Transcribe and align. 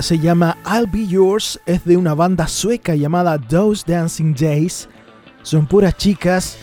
Se 0.00 0.18
llama 0.18 0.58
I'll 0.66 0.88
Be 0.90 1.06
Yours, 1.06 1.60
es 1.64 1.84
de 1.84 1.96
una 1.96 2.12
banda 2.12 2.48
sueca 2.48 2.96
llamada 2.96 3.38
Those 3.38 3.84
Dancing 3.86 4.34
Days. 4.34 4.88
Son 5.42 5.68
puras 5.68 5.96
chicas, 5.96 6.58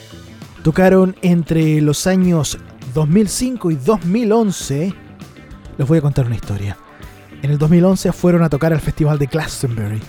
tocaron 0.62 1.16
entre 1.22 1.80
los 1.80 2.06
años 2.06 2.58
2005 2.94 3.72
y 3.72 3.76
2011. 3.76 4.94
Les 5.78 5.88
voy 5.88 6.00
a 6.00 6.02
contar 6.02 6.26
una 6.26 6.36
historia. 6.36 6.76
En 7.42 7.52
el 7.52 7.58
2011 7.58 8.12
fueron 8.12 8.44
a 8.44 8.50
tocar 8.50 8.74
al 8.74 8.82
Festival 8.82 9.18
de 9.18 9.28
Glastonbury. 9.28 10.02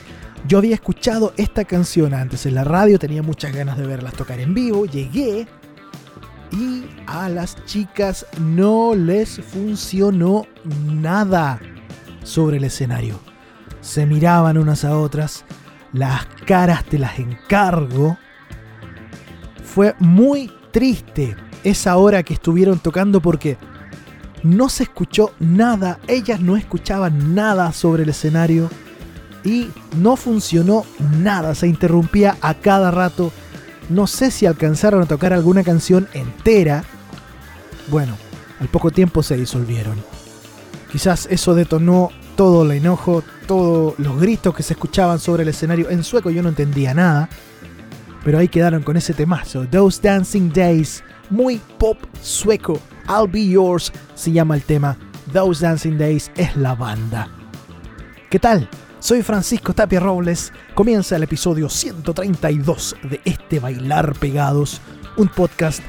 Yo 0.48 0.58
había 0.58 0.74
escuchado 0.74 1.34
esta 1.36 1.64
canción 1.64 2.12
antes 2.12 2.46
en 2.46 2.56
la 2.56 2.64
radio, 2.64 2.98
tenía 2.98 3.22
muchas 3.22 3.54
ganas 3.54 3.78
de 3.78 3.86
verlas 3.86 4.14
tocar 4.14 4.40
en 4.40 4.54
vivo, 4.54 4.86
llegué 4.86 5.46
y 6.50 6.82
a 7.06 7.28
las 7.28 7.64
chicas 7.64 8.26
no 8.40 8.96
les 8.96 9.40
funcionó 9.40 10.46
nada 10.90 11.60
sobre 12.22 12.58
el 12.58 12.64
escenario. 12.64 13.18
Se 13.80 14.06
miraban 14.06 14.58
unas 14.58 14.84
a 14.84 14.96
otras, 14.96 15.44
las 15.92 16.26
caras 16.46 16.84
te 16.84 16.98
las 16.98 17.18
encargo. 17.18 18.16
Fue 19.64 19.94
muy 19.98 20.50
triste 20.70 21.36
esa 21.64 21.96
hora 21.96 22.22
que 22.22 22.34
estuvieron 22.34 22.78
tocando 22.78 23.20
porque 23.20 23.56
no 24.42 24.68
se 24.68 24.84
escuchó 24.84 25.32
nada, 25.38 26.00
ellas 26.08 26.40
no 26.40 26.56
escuchaban 26.56 27.34
nada 27.34 27.72
sobre 27.72 28.02
el 28.02 28.08
escenario 28.08 28.70
y 29.44 29.68
no 29.96 30.16
funcionó 30.16 30.84
nada, 31.18 31.54
se 31.54 31.68
interrumpía 31.68 32.36
a 32.40 32.54
cada 32.54 32.90
rato. 32.90 33.32
No 33.88 34.06
sé 34.06 34.30
si 34.30 34.46
alcanzaron 34.46 35.02
a 35.02 35.06
tocar 35.06 35.32
alguna 35.32 35.64
canción 35.64 36.08
entera. 36.14 36.84
Bueno, 37.88 38.16
al 38.60 38.68
poco 38.68 38.90
tiempo 38.90 39.22
se 39.22 39.36
disolvieron. 39.36 40.21
Quizás 40.92 41.26
eso 41.30 41.54
detonó 41.54 42.10
todo 42.36 42.64
el 42.64 42.72
enojo, 42.72 43.24
todos 43.46 43.98
los 43.98 44.20
gritos 44.20 44.54
que 44.54 44.62
se 44.62 44.74
escuchaban 44.74 45.18
sobre 45.18 45.42
el 45.42 45.48
escenario 45.48 45.88
en 45.88 46.04
sueco, 46.04 46.28
yo 46.28 46.42
no 46.42 46.50
entendía 46.50 46.92
nada. 46.92 47.30
Pero 48.22 48.38
ahí 48.38 48.48
quedaron 48.48 48.82
con 48.82 48.98
ese 48.98 49.14
temazo, 49.14 49.66
Those 49.66 50.02
Dancing 50.02 50.52
Days, 50.52 51.02
muy 51.30 51.62
pop 51.78 51.96
sueco. 52.20 52.78
I'll 53.08 53.26
Be 53.26 53.46
Yours 53.46 53.90
se 54.14 54.32
llama 54.32 54.54
el 54.54 54.64
tema, 54.64 54.98
Those 55.32 55.64
Dancing 55.64 55.96
Days 55.96 56.30
es 56.36 56.54
la 56.56 56.74
banda. 56.74 57.26
¿Qué 58.28 58.38
tal? 58.38 58.68
Soy 59.00 59.22
Francisco 59.22 59.72
Tapia 59.72 59.98
Robles, 59.98 60.52
comienza 60.74 61.16
el 61.16 61.22
episodio 61.22 61.70
132 61.70 62.96
de 63.04 63.20
este 63.24 63.60
Bailar 63.60 64.14
Pegados, 64.14 64.82
un 65.16 65.28
podcast 65.28 65.80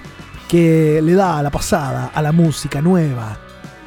que 0.48 1.02
le 1.04 1.14
da 1.14 1.40
a 1.40 1.44
la 1.44 1.52
pasada 1.52 2.12
a 2.14 2.22
la 2.22 2.32
música 2.32 2.82
nueva, 2.82 3.38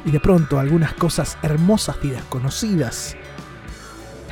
y 0.07 0.11
de 0.11 0.19
pronto 0.19 0.57
algunas 0.57 0.93
cosas 0.93 1.37
hermosas 1.43 1.97
y 2.01 2.09
desconocidas. 2.09 3.15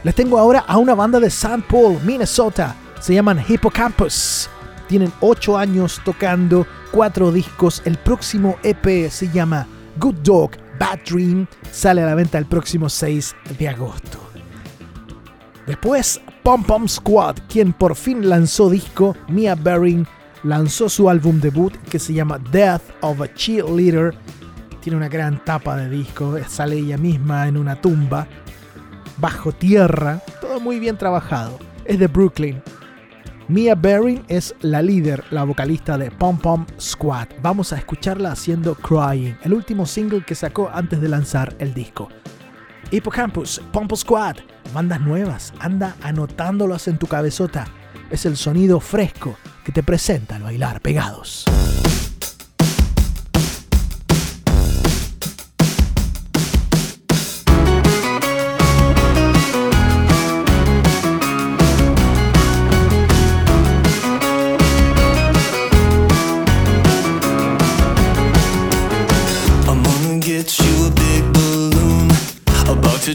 Les 0.04 0.16
tengo 0.16 0.40
ahora 0.40 0.64
a 0.68 0.78
una 0.78 0.96
banda 0.96 1.20
de 1.20 1.28
St. 1.28 1.64
Paul, 1.70 2.00
Minnesota. 2.04 2.76
Se 3.00 3.14
llaman 3.14 3.44
Hippocampus. 3.48 4.50
Tienen 4.88 5.12
8 5.20 5.58
años 5.58 6.02
tocando, 6.06 6.66
4 6.92 7.32
discos. 7.32 7.82
El 7.86 7.98
próximo 7.98 8.58
EP 8.64 9.10
se 9.10 9.30
llama 9.30 9.68
Good 9.98 10.16
Dog, 10.24 10.52
Bad 10.80 11.00
Dream. 11.10 11.48
Sale 11.72 12.04
a 12.04 12.06
la 12.06 12.16
venta 12.16 12.38
el 12.38 12.46
próximo 12.46 12.88
6 12.88 13.36
de 13.60 13.68
agosto. 13.68 14.20
Después, 15.68 16.22
Pom 16.44 16.64
Pom 16.64 16.88
Squad, 16.88 17.38
quien 17.50 17.74
por 17.74 17.96
fin 17.96 18.30
lanzó 18.30 18.70
disco, 18.70 19.18
Mia 19.28 19.56
Bering 19.56 20.08
lanzó 20.44 20.88
su 20.88 21.10
álbum 21.10 21.42
debut 21.42 21.76
que 21.90 21.98
se 21.98 22.14
llama 22.14 22.40
Death 22.52 22.84
of 23.02 23.20
a 23.22 23.34
Cheerleader. 23.34 24.14
Tiene 24.86 24.98
una 24.98 25.10
gran 25.10 25.44
tapa 25.44 25.76
de 25.78 25.90
disco, 25.90 26.38
sale 26.48 26.78
ella 26.78 27.00
misma 27.00 27.48
en 27.48 27.58
una 27.58 27.82
tumba, 27.82 28.28
bajo 29.18 29.52
tierra, 29.52 30.22
todo 30.40 30.60
muy 30.60 30.78
bien 30.78 30.96
trabajado. 30.96 31.58
Es 31.86 31.98
de 31.98 32.06
Brooklyn. 32.06 32.62
Mia 33.48 33.74
Bering 33.74 34.24
es 34.28 34.54
la 34.62 34.84
líder, 34.84 35.24
la 35.32 35.44
vocalista 35.44 35.98
de 35.98 36.12
Pom 36.12 36.38
Pom 36.38 36.68
Squad. 36.80 37.30
Vamos 37.42 37.74
a 37.74 37.78
escucharla 37.78 38.32
haciendo 38.32 38.76
Crying, 38.76 39.34
el 39.42 39.56
último 39.56 39.88
single 39.88 40.24
que 40.24 40.36
sacó 40.36 40.70
antes 40.72 41.02
de 41.02 41.10
lanzar 41.10 41.56
el 41.58 41.74
disco. 41.74 42.10
Hippocampus, 42.92 43.64
Pom 43.72 43.88
Pom 43.88 43.98
Squad, 43.98 44.36
bandas 44.72 45.02
nuevas, 45.02 45.52
anda 45.58 45.96
anotándolas 46.04 46.88
en 46.88 47.00
tu 47.00 47.08
cabezota. 47.08 47.66
Es 48.12 48.28
el 48.28 48.38
sonido 48.38 48.80
fresco 48.80 49.36
que 49.64 49.72
te 49.72 49.82
presenta 49.82 50.36
al 50.36 50.44
bailar 50.44 50.80
pegados. 50.80 51.46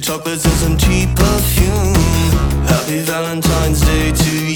Chocolates 0.01 0.45
and 0.45 0.55
some 0.55 0.79
cheap 0.79 1.15
perfume. 1.15 1.95
Happy 2.67 3.01
Valentine's 3.01 3.81
Day 3.83 4.13
to 4.13 4.47
you. 4.47 4.50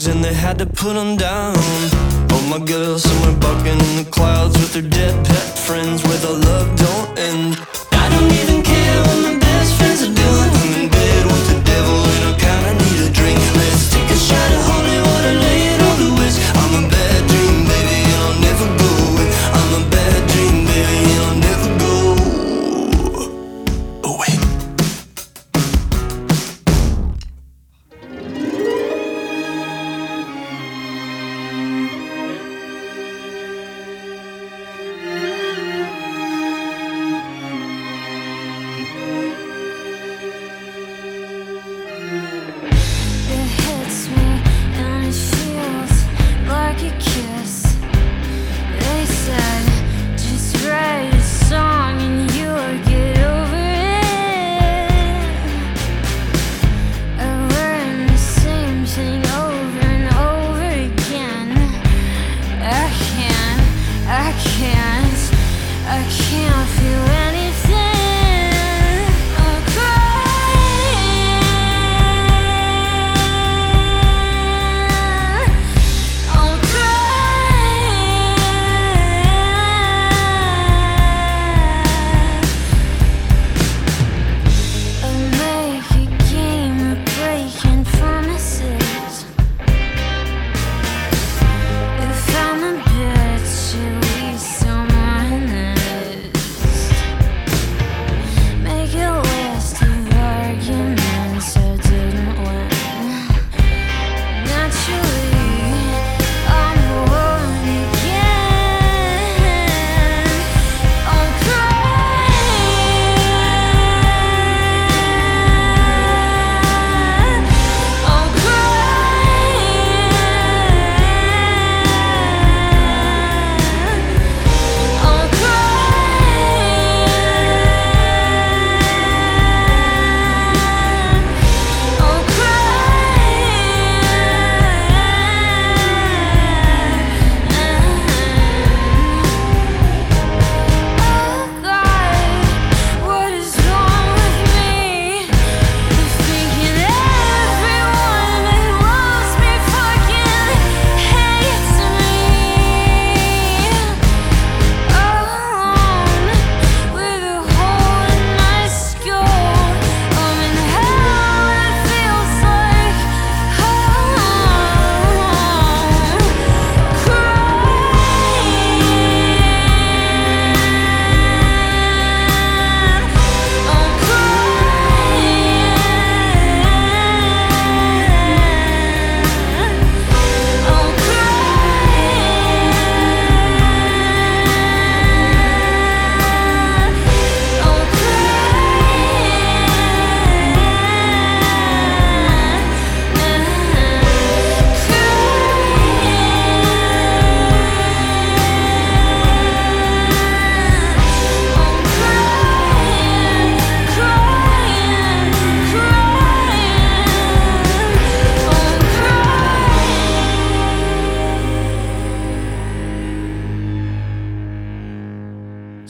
Dogs 0.00 0.06
and 0.06 0.24
they 0.24 0.34
had 0.34 0.58
to 0.58 0.66
put 0.66 0.94
them 0.94 1.16
down. 1.16 1.54
Oh 2.32 2.46
my 2.48 2.64
girl 2.64 2.98
somewhere 2.98 3.38
bucking 3.40 3.78
in 3.78 4.04
the 4.04 4.08
clouds 4.10 4.56
With 4.58 4.72
their 4.72 4.82
dead 4.82 5.26
pet 5.26 5.58
friends 5.58 6.02
Where 6.04 6.18
the 6.18 6.30
love 6.30 6.76
don't 6.76 7.18
end 7.18 7.69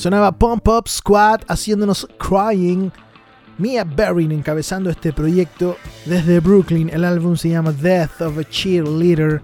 Sonaba 0.00 0.32
Pump 0.32 0.66
Up 0.66 0.88
Squad 0.88 1.42
haciéndonos 1.46 2.08
Crying. 2.18 2.90
Mia 3.58 3.84
Berrin 3.84 4.32
encabezando 4.32 4.88
este 4.88 5.12
proyecto 5.12 5.76
desde 6.06 6.40
Brooklyn. 6.40 6.88
El 6.88 7.04
álbum 7.04 7.36
se 7.36 7.50
llama 7.50 7.72
Death 7.72 8.22
of 8.22 8.38
a 8.38 8.44
Cheerleader. 8.44 9.42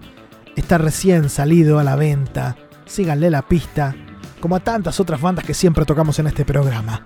Está 0.55 0.79
recién 0.79 1.29
salido 1.29 1.77
a 1.77 1.83
la 1.83 1.95
venta. 1.95 2.57
Síganle 2.87 3.29
la 3.29 3.43
pista, 3.43 3.95
como 4.39 4.55
a 4.55 4.59
tantas 4.59 4.99
otras 4.99 5.21
bandas 5.21 5.45
que 5.45 5.53
siempre 5.53 5.85
tocamos 5.85 6.17
en 6.17 6.25
este 6.25 6.43
programa. 6.43 7.03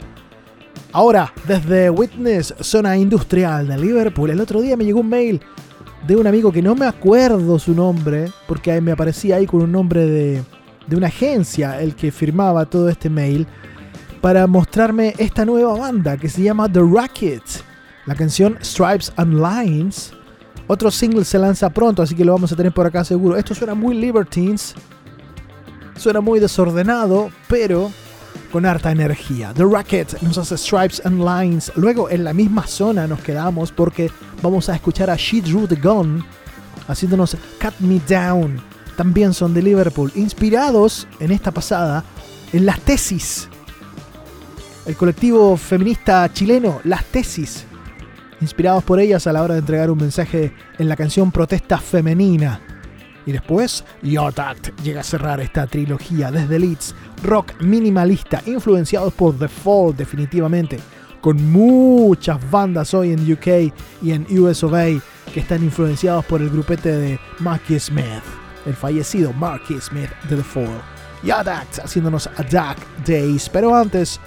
Ahora, 0.93 1.33
desde 1.45 1.89
Witness, 1.89 2.55
zona 2.61 2.95
industrial 2.95 3.67
de 3.67 3.77
Liverpool, 3.77 4.29
el 4.29 4.39
otro 4.39 4.61
día 4.61 4.77
me 4.77 4.85
llegó 4.85 5.01
un 5.01 5.09
mail 5.09 5.41
de 6.07 6.15
un 6.15 6.25
amigo 6.25 6.53
que 6.53 6.61
no 6.61 6.73
me 6.73 6.85
acuerdo 6.85 7.59
su 7.59 7.75
nombre, 7.75 8.31
porque 8.47 8.79
me 8.79 8.93
aparecía 8.93 9.35
ahí 9.35 9.45
con 9.45 9.61
un 9.61 9.73
nombre 9.73 10.05
de, 10.05 10.41
de 10.87 10.95
una 10.95 11.07
agencia 11.07 11.81
el 11.81 11.95
que 11.95 12.11
firmaba 12.11 12.65
todo 12.65 12.89
este 12.89 13.09
mail, 13.09 13.47
para 14.21 14.45
mostrarme 14.45 15.15
esta 15.17 15.45
nueva 15.45 15.75
banda 15.75 16.15
que 16.15 16.29
se 16.29 16.43
llama 16.43 16.71
The 16.71 16.81
Racket. 16.81 17.43
La 18.05 18.15
canción 18.15 18.57
Stripes 18.61 19.11
and 19.15 19.33
Lines. 19.33 20.13
Otro 20.67 20.91
single 20.91 21.25
se 21.25 21.39
lanza 21.39 21.69
pronto, 21.69 22.01
así 22.01 22.15
que 22.15 22.23
lo 22.23 22.33
vamos 22.33 22.51
a 22.51 22.55
tener 22.55 22.71
por 22.71 22.85
acá 22.85 23.03
seguro. 23.03 23.35
Esto 23.35 23.55
suena 23.55 23.73
muy 23.73 23.95
Libertines. 23.95 24.75
Suena 25.97 26.21
muy 26.21 26.39
desordenado, 26.39 27.29
pero 27.47 27.91
con 28.51 28.65
harta 28.65 28.91
energía. 28.91 29.53
The 29.53 29.65
Racket 29.65 30.21
nos 30.21 30.37
hace 30.37 30.57
Stripes 30.57 31.01
and 31.05 31.19
Lines. 31.19 31.71
Luego 31.75 32.09
en 32.09 32.23
la 32.23 32.33
misma 32.33 32.67
zona 32.67 33.07
nos 33.07 33.21
quedamos 33.21 33.71
porque 33.71 34.11
vamos 34.41 34.69
a 34.69 34.75
escuchar 34.75 35.09
a 35.09 35.15
She 35.15 35.41
Drew 35.41 35.67
the 35.67 35.75
Gun 35.75 36.23
haciéndonos 36.87 37.37
Cut 37.59 37.79
Me 37.79 37.99
Down. 38.07 38.70
También 38.95 39.33
son 39.33 39.53
de 39.53 39.61
Liverpool, 39.61 40.11
inspirados 40.15 41.07
en 41.19 41.31
esta 41.31 41.51
pasada 41.51 42.03
en 42.53 42.65
las 42.65 42.79
tesis. 42.81 43.49
El 44.85 44.95
colectivo 44.95 45.57
feminista 45.57 46.27
chileno, 46.33 46.81
Las 46.83 47.05
Tesis, 47.05 47.65
inspirados 48.41 48.83
por 48.83 48.99
ellas 48.99 49.27
a 49.27 49.33
la 49.33 49.43
hora 49.43 49.53
de 49.53 49.59
entregar 49.59 49.91
un 49.91 49.99
mensaje 49.99 50.53
en 50.79 50.89
la 50.89 50.95
canción 50.95 51.31
Protesta 51.31 51.77
Femenina. 51.77 52.59
Y 53.27 53.31
después, 53.31 53.85
Yotat 54.01 54.81
llega 54.81 55.01
a 55.01 55.03
cerrar 55.03 55.39
esta 55.39 55.67
trilogía 55.67 56.31
desde 56.31 56.57
Leeds, 56.57 56.95
rock 57.23 57.61
minimalista, 57.61 58.41
influenciados 58.47 59.13
por 59.13 59.37
The 59.37 59.47
Fall 59.47 59.95
definitivamente, 59.95 60.79
con 61.21 61.51
muchas 61.51 62.39
bandas 62.49 62.95
hoy 62.95 63.11
en 63.11 63.31
UK 63.31 63.71
y 64.01 64.11
en 64.11 64.25
US 64.39 64.65
que 65.31 65.39
están 65.39 65.63
influenciados 65.63 66.25
por 66.25 66.41
el 66.41 66.49
grupete 66.49 66.89
de 66.89 67.19
Marky 67.39 67.79
Smith, 67.79 68.23
el 68.65 68.75
fallecido 68.75 69.33
Marky 69.33 69.79
Smith 69.79 70.09
de 70.29 70.37
The 70.37 70.43
Fall. 70.43 70.81
Yodat 71.23 71.79
haciéndonos 71.83 72.27
a 72.27 72.43
Dark 72.43 72.79
Days, 73.05 73.47
pero 73.49 73.75
antes, 73.75 74.19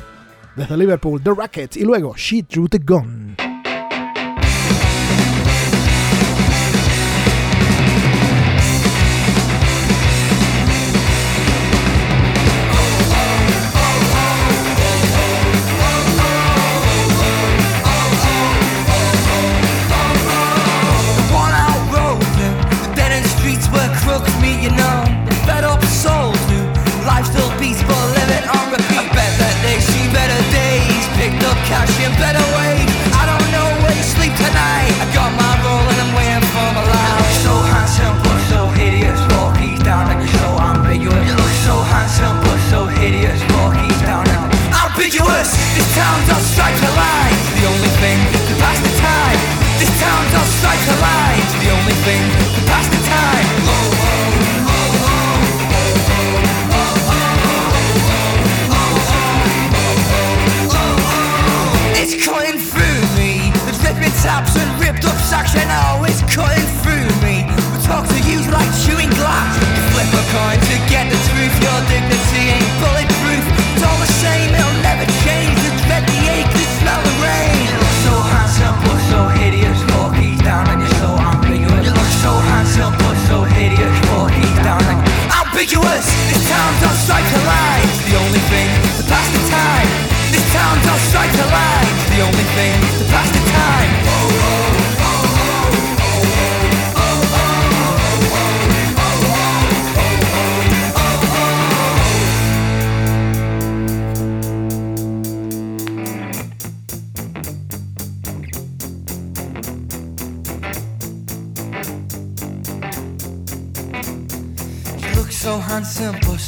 desde 0.56 0.76
Liverpool, 0.76 1.20
The 1.22 1.32
Racket 1.36 1.76
y 1.76 1.84
luego 1.84 2.14
She 2.16 2.42
Drew 2.42 2.68
the 2.68 2.78
Gun. 2.78 3.23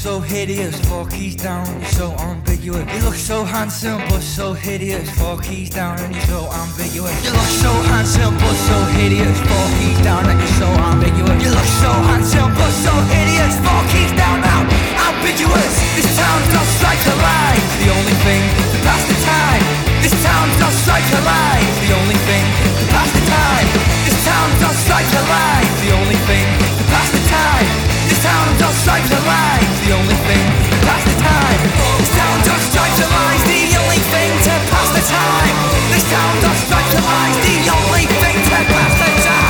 So 0.07 0.21
hideous. 0.21 0.79
Four 0.87 1.05
keys 1.11 1.35
down, 1.35 1.67
you're 1.83 1.99
so 2.01 2.07
ambiguous. 2.31 2.87
You 2.95 3.03
look 3.03 3.19
so 3.19 3.43
handsome 3.43 3.99
but 4.07 4.23
so 4.23 4.53
hideous. 4.53 5.11
Four 5.19 5.37
keys 5.43 5.69
down 5.69 5.99
and 5.99 6.15
you're 6.15 6.31
so 6.31 6.47
ambiguous. 6.63 7.19
You 7.27 7.33
look 7.35 7.51
so 7.67 7.73
handsome 7.91 8.35
but 8.39 8.55
so 8.71 8.79
hideous. 8.95 9.35
Four 9.51 9.67
keys 9.79 9.99
down 10.07 10.23
and 10.31 10.39
you're 10.39 10.59
so 10.63 10.69
ambiguous. 10.91 11.39
You 11.43 11.51
look 11.51 11.71
so 11.83 11.91
handsome 12.07 12.55
but 12.55 12.73
so 12.87 12.95
hideous. 13.11 13.55
Four 13.67 13.83
keys 13.91 14.13
down 14.15 14.47
now, 14.47 14.63
ambiguous. 15.11 15.75
This 15.99 16.07
town 16.15 16.39
does 16.55 16.71
strike 16.79 17.03
a. 17.11 17.15
It's 17.59 17.77
the 17.83 17.91
only 17.99 18.17
thing 18.23 18.43
to 18.63 18.79
pass 18.87 19.03
the 19.11 19.17
time. 19.27 19.65
This 20.07 20.15
town 20.23 20.47
does 20.63 20.77
strike 20.87 21.11
a. 21.19 21.21
It's 21.67 21.81
the 21.83 21.93
only 21.99 22.19
thing 22.31 22.45
to 22.79 22.85
pass 22.95 23.11
the 23.11 23.23
time. 23.27 23.69
This 24.07 24.19
town 24.23 24.49
does 24.63 24.77
strike 24.87 25.11
a. 25.19 25.23
It's 25.67 25.81
the 25.83 25.93
only 25.99 26.21
thing 26.31 26.47
to 26.79 26.85
pass 26.95 27.11
the 27.11 27.23
time. 27.27 27.71
This 28.07 28.23
town 28.23 28.47
does 28.63 28.77
strike 28.87 29.11
a 29.11 29.21
line. 29.27 29.75
The 29.87 29.93
only 29.93 30.14
thing 30.26 30.43
to 30.66 30.76
pass 30.83 31.05
the 31.05 31.14
time. 31.23 31.62
This 31.99 32.11
town. 32.11 32.43
The 32.43 33.78
only 33.78 34.02
thing 34.11 34.33
to 34.43 34.55
pass 34.66 34.90
the 34.90 35.02
time. 35.07 35.55
This 35.93 36.02
town. 36.11 36.40
The 36.43 37.71
only 37.71 38.07
thing 38.19 38.35
to 38.35 38.64
pass 38.66 38.99
the 38.99 39.23
time. 39.23 39.46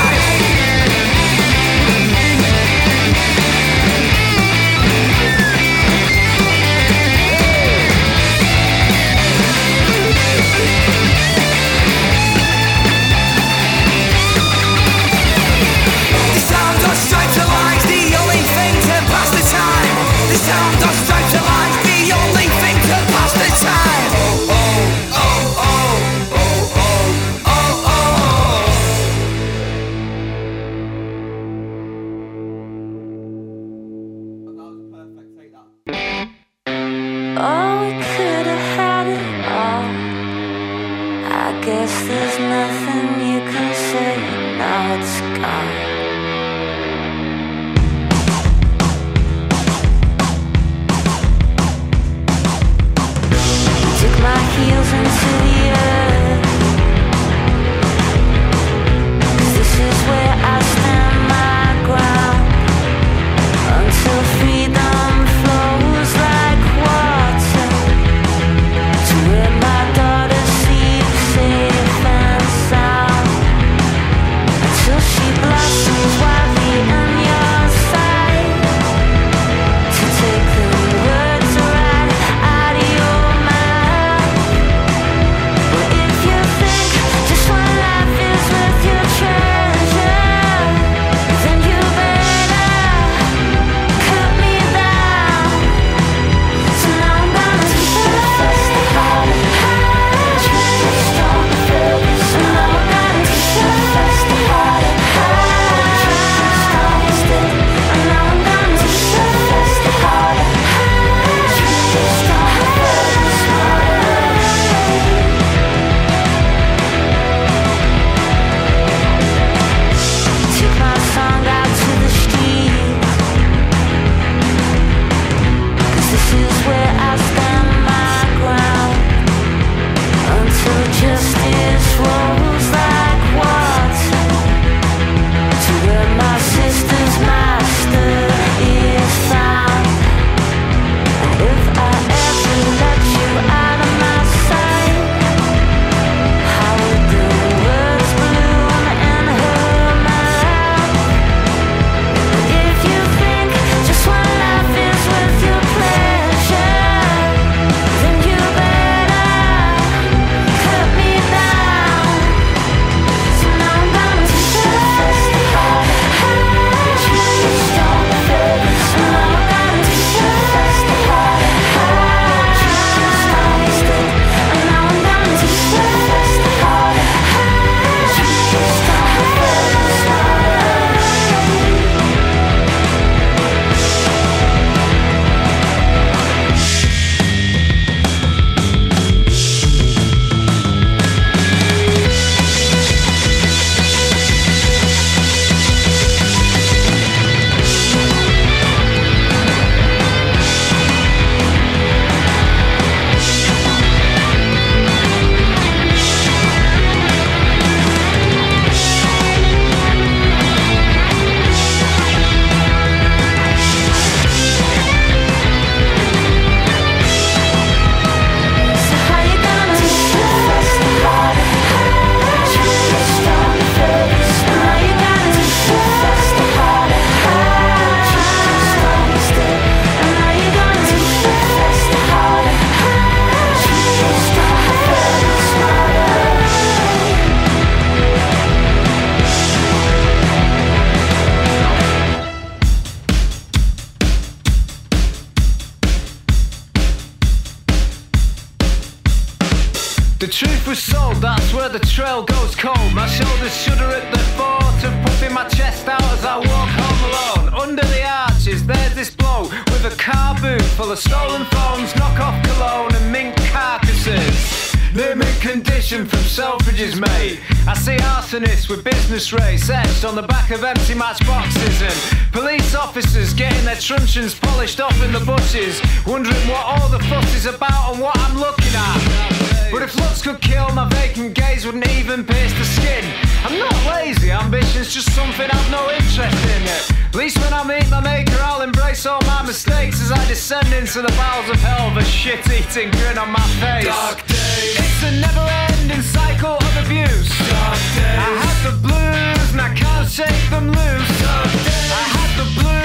Truncheons 274.17 274.41
polished 274.41 274.81
off 274.81 275.03
in 275.03 275.13
the 275.13 275.21
bushes, 275.21 275.81
wondering 276.07 276.49
what 276.49 276.65
all 276.65 276.89
the 276.89 276.99
fuss 277.05 277.35
is 277.35 277.47
about 277.47 277.93
and 277.93 278.01
what 278.01 278.17
I'm 278.19 278.39
looking 278.39 278.73
at. 278.73 279.69
But 279.71 279.83
if 279.83 279.95
looks 279.97 280.23
could 280.23 280.41
kill, 280.41 280.73
my 280.73 280.89
vacant 280.89 281.35
gaze 281.35 281.67
wouldn't 281.67 281.87
even 281.91 282.25
pierce 282.25 282.53
the 282.55 282.65
skin. 282.65 283.05
I'm 283.45 283.59
not 283.59 283.77
lazy, 283.87 284.31
ambition's 284.31 284.95
just 284.95 285.13
something 285.15 285.49
I've 285.51 285.71
no 285.71 285.91
interest 285.91 286.41
in. 286.49 286.63
At 287.09 287.15
least 287.15 287.39
when 287.39 287.53
I 287.53 287.63
meet 287.65 287.89
my 287.91 288.01
maker, 288.01 288.39
I'll 288.41 288.63
embrace 288.63 289.05
all 289.05 289.21
my 289.23 289.43
mistakes 289.43 290.01
as 290.01 290.13
I 290.13 290.25
descend 290.29 290.73
into 290.73 291.03
the 291.03 291.13
bowels 291.13 291.51
of 291.51 291.57
hell 291.57 291.95
with 291.95 292.05
a 292.05 292.09
shit-eating 292.09 292.91
grin 292.93 293.19
on 293.19 293.31
my 293.31 293.47
face. 293.61 293.85
Dark 293.85 294.27
days. 294.27 294.81
It's 294.81 295.03
a 295.03 295.13
never-ending 295.21 296.03
cycle 296.03 296.57
of 296.57 296.75
abuse. 296.85 297.29
Dark 297.51 297.81
days. 298.01 298.21
I 298.25 298.33
had 298.45 298.59
the 298.65 298.75
blues 298.81 299.49
and 299.53 299.61
I 299.61 299.75
can't 299.75 300.09
shake 300.09 300.51
them 300.51 300.69
loose. 300.69 301.21
Dark 301.21 301.53
days. 301.53 301.93
I 301.93 302.05
had 302.17 302.33
the 302.41 302.61
blues 302.61 302.76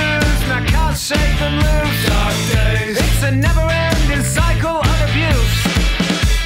can't 0.71 0.97
shake 0.97 1.37
them 1.39 1.55
loose. 1.59 2.05
Dark 2.07 2.35
days. 2.55 2.97
It's 2.97 3.23
a 3.23 3.31
never-ending 3.31 4.23
cycle 4.23 4.79
of 4.79 4.97
abuse. 5.07 5.55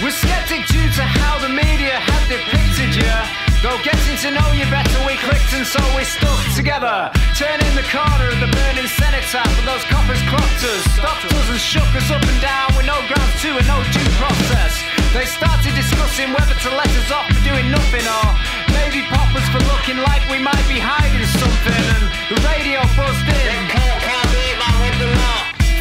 We're 0.01 0.11
skeptic 0.11 0.65
due 0.67 0.89
to 0.97 1.03
how 1.17 1.39
the 1.39 1.49
media 1.49 1.95
have 2.09 2.23
depicted 2.27 2.95
you. 2.95 3.44
Though 3.65 3.81
getting 3.81 4.17
to 4.21 4.29
know 4.29 4.45
you 4.53 4.69
better, 4.69 4.93
we 5.09 5.17
clicked 5.25 5.49
and 5.57 5.65
so 5.65 5.81
we 5.97 6.05
stuck 6.05 6.37
together. 6.53 7.09
Turning 7.33 7.73
the 7.73 7.81
corner 7.89 8.29
of 8.29 8.37
the 8.37 8.45
burning 8.45 8.85
cenotaph, 8.93 9.49
and 9.57 9.65
those 9.65 9.81
coppers 9.89 10.21
clocked 10.29 10.61
us, 10.61 10.85
stopped 10.93 11.25
us 11.25 11.49
and 11.49 11.57
shook 11.57 11.89
us 11.97 12.05
up 12.13 12.21
and 12.21 12.41
down 12.45 12.69
with 12.77 12.85
no 12.85 12.93
grounds 13.09 13.33
to 13.41 13.57
and 13.57 13.65
no 13.65 13.81
due 13.89 14.05
process. 14.21 14.85
They 15.17 15.25
started 15.25 15.73
discussing 15.73 16.29
whether 16.29 16.53
to 16.53 16.69
let 16.77 16.93
us 16.93 17.09
off 17.09 17.25
for 17.25 17.41
doing 17.41 17.73
nothing 17.73 18.05
or 18.05 18.27
maybe 18.69 19.01
pop 19.09 19.33
us 19.33 19.49
for 19.49 19.57
looking 19.65 19.97
like 19.97 20.21
we 20.29 20.37
might 20.37 20.67
be 20.69 20.77
hiding 20.77 21.25
something. 21.25 21.85
And 21.97 22.05
the 22.29 22.37
radio 22.45 22.85
buzzed 22.93 23.25
in. 23.33 23.65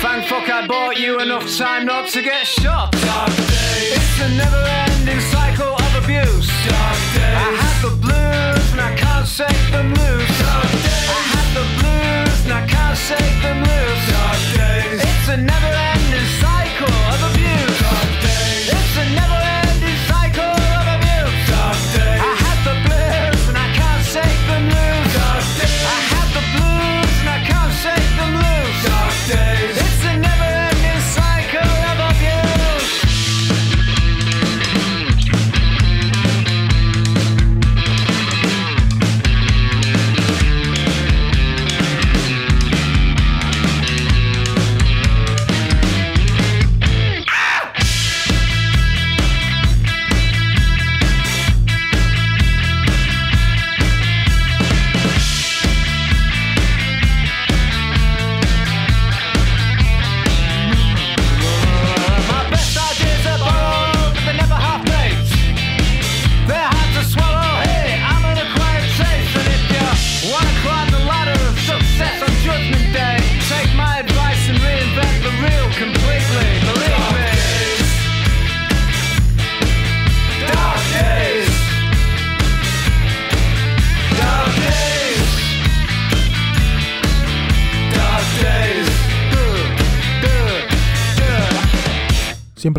Thank 0.00 0.24
fuck 0.24 0.48
I 0.48 0.66
bought 0.66 0.96
you 0.96 1.20
enough 1.20 1.44
time 1.58 1.84
not 1.84 2.08
to 2.16 2.22
get 2.22 2.46
shot. 2.46 2.94
It's 2.96 4.20
a 4.24 4.28
never-ending 4.40 5.20
cycle 5.20 5.74
of 5.76 5.92
abuse. 6.02 6.48
Dark 6.64 6.98
days. 7.12 7.63
The 7.84 7.90
blues 7.90 8.72
and 8.72 8.80
I 8.80 8.96
can't 8.96 9.28
shake 9.28 9.70
them 9.70 9.92
loose. 9.92 10.38
Dark 10.40 10.72
days. 10.72 11.08
I 11.12 11.20
had 11.32 11.48
the 11.52 11.66
blues 11.76 12.44
and 12.44 12.52
I 12.54 12.66
can't 12.66 12.96
shake 12.96 13.42
them 13.42 13.60
loose. 13.60 14.04
Dark 14.08 14.40
days. 14.56 15.02
It's 15.04 15.28
a 15.28 15.73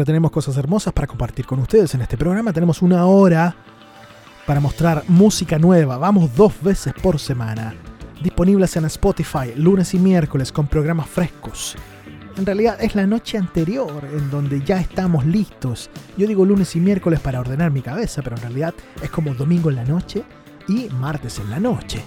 Tenemos 0.05 0.29
cosas 0.29 0.55
hermosas 0.57 0.93
para 0.93 1.07
compartir 1.07 1.47
con 1.47 1.57
ustedes 1.57 1.95
en 1.95 2.01
este 2.01 2.15
programa. 2.15 2.53
Tenemos 2.53 2.83
una 2.83 3.07
hora 3.07 3.55
para 4.45 4.59
mostrar 4.59 5.03
música 5.07 5.57
nueva. 5.57 5.97
Vamos 5.97 6.35
dos 6.35 6.53
veces 6.61 6.93
por 6.93 7.17
semana. 7.17 7.73
Disponibles 8.21 8.75
en 8.75 8.85
Spotify 8.85 9.55
lunes 9.55 9.95
y 9.95 9.99
miércoles 9.99 10.51
con 10.51 10.67
programas 10.67 11.09
frescos. 11.09 11.75
En 12.37 12.45
realidad 12.45 12.77
es 12.79 12.93
la 12.93 13.07
noche 13.07 13.39
anterior 13.39 14.07
en 14.13 14.29
donde 14.29 14.61
ya 14.61 14.79
estamos 14.79 15.25
listos. 15.25 15.89
Yo 16.17 16.27
digo 16.27 16.45
lunes 16.45 16.75
y 16.75 16.79
miércoles 16.79 17.19
para 17.19 17.39
ordenar 17.39 17.71
mi 17.71 17.81
cabeza, 17.81 18.21
pero 18.21 18.35
en 18.35 18.43
realidad 18.43 18.75
es 19.01 19.09
como 19.09 19.33
domingo 19.33 19.71
en 19.71 19.77
la 19.77 19.85
noche 19.85 20.23
y 20.67 20.87
martes 20.99 21.39
en 21.39 21.49
la 21.49 21.59
noche. 21.59 22.03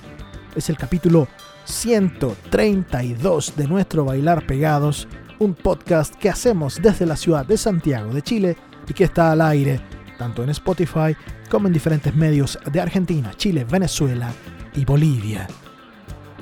Es 0.55 0.71
el 0.71 0.77
capítulo 0.77 1.27
132 1.65 3.55
de 3.57 3.67
nuestro 3.67 4.05
Bailar 4.05 4.47
Pegados, 4.47 5.09
un 5.39 5.55
podcast 5.55 6.15
que 6.15 6.29
hacemos 6.29 6.81
desde 6.83 7.07
la 7.07 7.17
ciudad 7.17 7.47
de 7.47 7.57
Santiago 7.57 8.13
de 8.13 8.23
Chile 8.23 8.57
y 8.89 8.93
que 8.93 9.05
está 9.05 9.33
al 9.33 9.41
aire 9.41 9.81
tanto 10.19 10.43
en 10.43 10.51
Spotify 10.51 11.17
como 11.49 11.69
en 11.69 11.73
diferentes 11.73 12.15
medios 12.15 12.59
de 12.71 12.81
Argentina, 12.81 13.33
Chile, 13.37 13.65
Venezuela 13.65 14.31
y 14.75 14.85
Bolivia. 14.85 15.47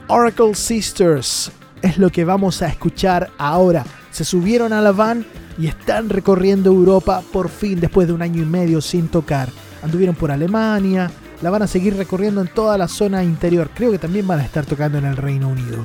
Oracle 0.09 0.55
Sisters 0.55 1.53
es 1.83 1.99
lo 1.99 2.11
que 2.11 2.25
vamos 2.25 2.63
a 2.63 2.69
escuchar 2.69 3.31
ahora. 3.39 3.85
Se 4.11 4.25
subieron 4.25 4.73
a 4.73 4.81
la 4.81 4.93
van 4.93 5.25
y 5.59 5.67
están 5.67 6.09
recorriendo 6.09 6.71
Europa 6.71 7.23
por 7.33 7.49
fin 7.49 7.79
después 7.79 8.09
de 8.09 8.15
un 8.15 8.23
año 8.23 8.43
y 8.43 8.47
medio 8.47 8.81
sin 8.81 9.09
tocar. 9.09 9.49
Anduvieron 9.83 10.17
por 10.17 10.31
Alemania, 10.31 11.11
la 11.43 11.51
van 11.51 11.63
a 11.63 11.67
seguir 11.67 11.97
recorriendo 11.97 12.41
en 12.41 12.49
toda 12.49 12.79
la 12.79 12.89
zona 12.89 13.23
interior. 13.23 13.71
Creo 13.75 13.93
que 13.93 13.99
también 13.99 14.27
van 14.27 14.41
a 14.41 14.45
estar 14.45 14.65
tocando 14.65 14.99
en 14.99 15.05
el 15.05 15.17
Reino 15.17 15.49
Unido. 15.49 15.85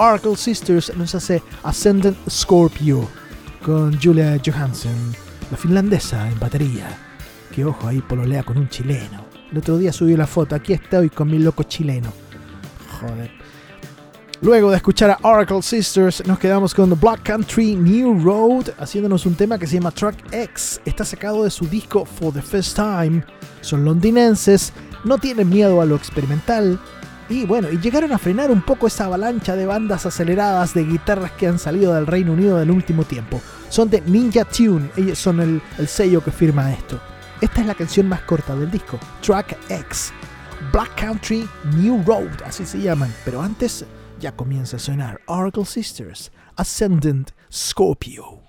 Oracle 0.00 0.34
Sisters 0.34 0.96
nos 0.96 1.14
hace 1.14 1.42
Ascendant 1.62 2.16
Scorpio 2.26 3.06
con 3.62 4.00
Julia 4.00 4.40
Johansson, 4.42 5.14
la 5.50 5.58
finlandesa 5.58 6.26
en 6.26 6.40
batería. 6.40 6.88
Que 7.54 7.66
ojo, 7.66 7.86
ahí 7.86 8.00
pololea 8.00 8.42
con 8.42 8.56
un 8.56 8.66
chileno. 8.70 9.26
El 9.52 9.58
otro 9.58 9.76
día 9.76 9.92
subió 9.92 10.16
la 10.16 10.26
foto, 10.26 10.54
aquí 10.54 10.72
estoy 10.72 11.10
con 11.10 11.28
mi 11.28 11.38
loco 11.38 11.64
chileno. 11.64 12.10
Joder. 12.98 13.30
Luego 14.40 14.70
de 14.70 14.78
escuchar 14.78 15.10
a 15.10 15.18
Oracle 15.20 15.60
Sisters, 15.60 16.26
nos 16.26 16.38
quedamos 16.38 16.72
con 16.72 16.88
The 16.88 16.96
Black 16.98 17.22
Country 17.22 17.76
New 17.76 18.24
Road, 18.24 18.70
haciéndonos 18.78 19.26
un 19.26 19.34
tema 19.34 19.58
que 19.58 19.66
se 19.66 19.74
llama 19.74 19.90
Track 19.90 20.32
X. 20.32 20.80
Está 20.86 21.04
sacado 21.04 21.44
de 21.44 21.50
su 21.50 21.66
disco 21.66 22.06
For 22.06 22.32
the 22.32 22.40
First 22.40 22.74
Time. 22.74 23.22
Son 23.60 23.84
londinenses, 23.84 24.72
no 25.04 25.18
tienen 25.18 25.50
miedo 25.50 25.82
a 25.82 25.84
lo 25.84 25.94
experimental. 25.94 26.80
Y 27.30 27.44
bueno, 27.46 27.70
y 27.70 27.78
llegaron 27.78 28.12
a 28.12 28.18
frenar 28.18 28.50
un 28.50 28.60
poco 28.60 28.88
esa 28.88 29.04
avalancha 29.04 29.54
de 29.54 29.64
bandas 29.64 30.04
aceleradas 30.04 30.74
de 30.74 30.84
guitarras 30.84 31.30
que 31.30 31.46
han 31.46 31.60
salido 31.60 31.94
del 31.94 32.08
Reino 32.08 32.32
Unido 32.32 32.58
del 32.58 32.72
último 32.72 33.04
tiempo. 33.04 33.40
Son 33.68 33.88
de 33.88 34.00
Ninja 34.00 34.44
Tune, 34.44 34.90
ellos 34.96 35.16
son 35.16 35.38
el, 35.40 35.62
el 35.78 35.86
sello 35.86 36.24
que 36.24 36.32
firma 36.32 36.72
esto. 36.72 37.00
Esta 37.40 37.60
es 37.60 37.68
la 37.68 37.76
canción 37.76 38.08
más 38.08 38.22
corta 38.22 38.56
del 38.56 38.68
disco, 38.68 38.98
Track 39.22 39.56
X. 39.68 40.12
Black 40.72 41.00
Country 41.00 41.48
New 41.76 42.02
Road, 42.04 42.42
así 42.44 42.66
se 42.66 42.80
llaman. 42.80 43.14
Pero 43.24 43.40
antes 43.40 43.84
ya 44.18 44.32
comienza 44.32 44.76
a 44.76 44.80
sonar 44.80 45.20
Oracle 45.26 45.64
Sisters, 45.64 46.32
Ascendant 46.56 47.30
Scorpio. 47.50 48.42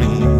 morning. 0.00 0.39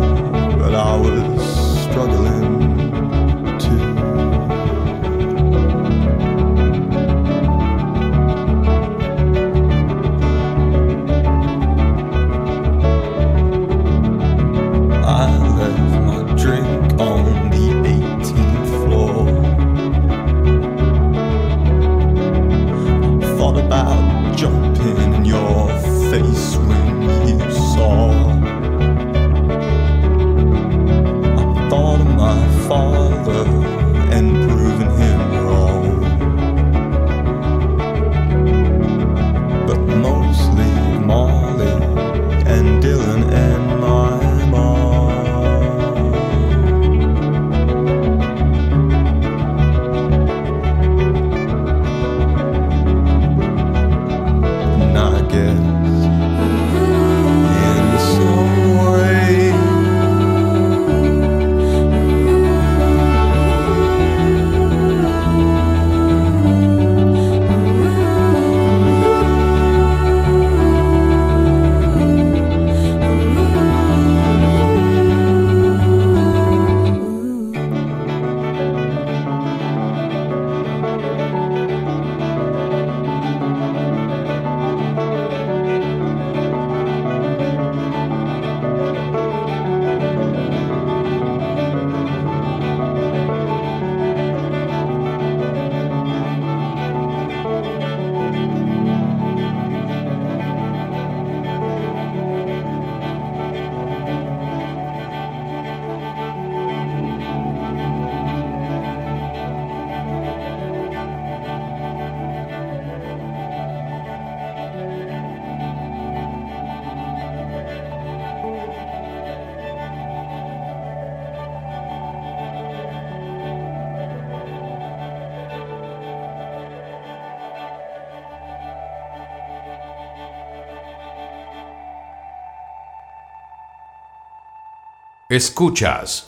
Escuchas 135.31 136.25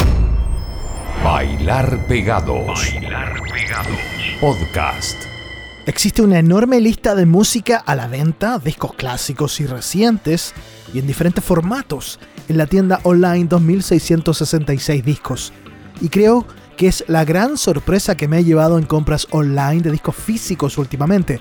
Bailar 1.24 2.06
Pegados. 2.06 2.94
Podcast. 4.40 5.16
Existe 5.86 6.22
una 6.22 6.38
enorme 6.38 6.80
lista 6.80 7.16
de 7.16 7.26
música 7.26 7.78
a 7.78 7.96
la 7.96 8.06
venta, 8.06 8.60
discos 8.60 8.94
clásicos 8.94 9.58
y 9.58 9.66
recientes, 9.66 10.54
y 10.94 11.00
en 11.00 11.08
diferentes 11.08 11.42
formatos, 11.42 12.20
en 12.48 12.56
la 12.56 12.68
tienda 12.68 13.00
online 13.02 13.46
2666 13.46 15.04
discos. 15.04 15.52
Y 16.00 16.08
creo 16.08 16.46
que 16.76 16.86
es 16.86 17.02
la 17.08 17.24
gran 17.24 17.58
sorpresa 17.58 18.16
que 18.16 18.28
me 18.28 18.38
he 18.38 18.44
llevado 18.44 18.78
en 18.78 18.86
compras 18.86 19.26
online 19.32 19.82
de 19.82 19.90
discos 19.90 20.14
físicos 20.14 20.78
últimamente. 20.78 21.40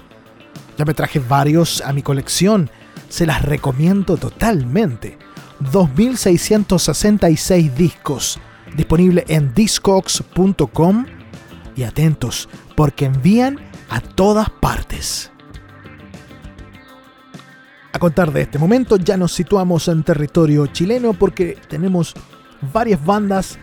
Ya 0.79 0.85
me 0.85 0.95
traje 0.95 1.19
varios 1.19 1.81
a 1.81 1.93
mi 1.93 2.01
colección, 2.01 2.71
se 3.07 3.27
las 3.27 3.43
recomiendo 3.43 4.17
totalmente. 4.17 5.19
2666 5.71 7.75
discos, 7.75 8.39
disponible 8.75 9.25
en 9.27 9.53
discogs.com 9.53 11.05
y 11.75 11.83
atentos, 11.83 12.49
porque 12.75 13.05
envían 13.05 13.59
a 13.89 14.01
todas 14.01 14.49
partes. 14.49 15.31
A 17.93 17.99
contar 17.99 18.31
de 18.31 18.41
este 18.41 18.57
momento 18.57 18.95
ya 18.95 19.17
nos 19.17 19.33
situamos 19.33 19.87
en 19.87 20.03
territorio 20.03 20.67
chileno 20.67 21.13
porque 21.13 21.57
tenemos 21.67 22.13
varias 22.73 23.03
bandas 23.03 23.59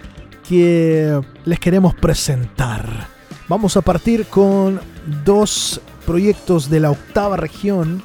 que 0.47 1.21
les 1.45 1.59
queremos 1.59 1.95
presentar. 1.95 3.09
Vamos 3.49 3.77
a 3.77 3.81
partir 3.81 4.27
con 4.27 4.81
dos 5.25 5.81
proyectos 6.05 6.69
de 6.69 6.81
la 6.81 6.91
octava 6.91 7.37
región. 7.37 8.03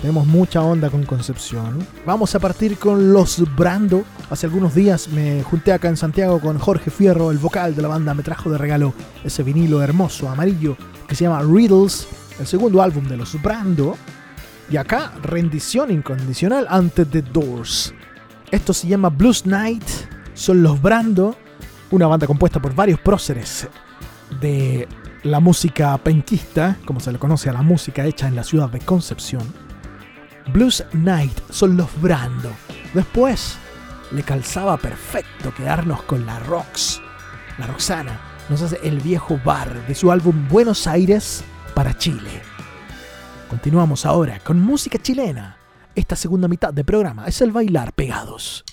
Tenemos 0.00 0.26
mucha 0.26 0.60
onda 0.60 0.90
con 0.90 1.04
Concepción. 1.04 1.78
Vamos 2.04 2.34
a 2.34 2.38
partir 2.38 2.76
con 2.76 3.12
Los 3.12 3.42
Brando. 3.56 4.04
Hace 4.28 4.46
algunos 4.46 4.74
días 4.74 5.08
me 5.08 5.42
junté 5.42 5.72
acá 5.72 5.88
en 5.88 5.96
Santiago 5.96 6.40
con 6.40 6.58
Jorge 6.58 6.90
Fierro, 6.90 7.30
el 7.30 7.38
vocal 7.38 7.74
de 7.74 7.82
la 7.82 7.88
banda. 7.88 8.12
Me 8.12 8.22
trajo 8.22 8.50
de 8.50 8.58
regalo 8.58 8.92
ese 9.24 9.42
vinilo 9.42 9.82
hermoso, 9.82 10.28
amarillo, 10.28 10.76
que 11.08 11.14
se 11.14 11.24
llama 11.24 11.40
Riddles, 11.42 12.06
el 12.38 12.46
segundo 12.46 12.82
álbum 12.82 13.08
de 13.08 13.16
Los 13.16 13.40
Brando. 13.40 13.96
Y 14.70 14.76
acá, 14.76 15.12
rendición 15.22 15.90
incondicional 15.90 16.66
ante 16.68 17.04
The 17.06 17.22
Doors. 17.22 17.94
Esto 18.50 18.74
se 18.74 18.88
llama 18.88 19.08
Blues 19.08 19.46
Night. 19.46 19.84
Son 20.34 20.62
Los 20.62 20.82
Brando, 20.82 21.36
una 21.90 22.06
banda 22.06 22.26
compuesta 22.26 22.60
por 22.60 22.74
varios 22.74 23.00
próceres 23.00 23.68
de 24.40 24.86
la 25.22 25.40
música 25.40 25.96
penquista, 25.98 26.76
como 26.84 27.00
se 27.00 27.10
le 27.10 27.18
conoce 27.18 27.48
a 27.48 27.54
la 27.54 27.62
música 27.62 28.04
hecha 28.04 28.28
en 28.28 28.36
la 28.36 28.44
ciudad 28.44 28.68
de 28.68 28.80
Concepción. 28.80 29.63
Blues 30.52 30.84
Night 30.92 31.36
son 31.50 31.76
los 31.76 31.88
Brando. 32.00 32.50
Después 32.92 33.56
le 34.12 34.22
calzaba 34.22 34.76
perfecto 34.76 35.52
quedarnos 35.54 36.02
con 36.02 36.26
la 36.26 36.38
Rox. 36.40 37.00
La 37.58 37.66
Roxana 37.66 38.20
nos 38.48 38.62
hace 38.62 38.78
el 38.82 39.00
viejo 39.00 39.40
bar 39.44 39.86
de 39.86 39.94
su 39.94 40.12
álbum 40.12 40.48
Buenos 40.48 40.86
Aires 40.86 41.42
para 41.74 41.96
Chile. 41.96 42.42
Continuamos 43.48 44.04
ahora 44.04 44.38
con 44.40 44.60
música 44.60 44.98
chilena. 44.98 45.56
Esta 45.94 46.16
segunda 46.16 46.48
mitad 46.48 46.74
de 46.74 46.84
programa 46.84 47.26
es 47.26 47.40
el 47.40 47.50
bailar 47.50 47.92
pegados. 47.92 48.64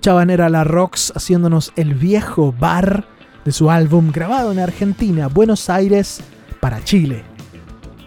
Escuchaban 0.00 0.30
era 0.30 0.48
la 0.48 0.64
Rox 0.64 1.12
haciéndonos 1.14 1.74
el 1.76 1.92
viejo 1.92 2.54
bar 2.58 3.04
de 3.44 3.52
su 3.52 3.70
álbum 3.70 4.10
grabado 4.10 4.50
en 4.50 4.58
Argentina, 4.58 5.26
Buenos 5.26 5.68
Aires 5.68 6.22
para 6.58 6.82
Chile. 6.82 7.22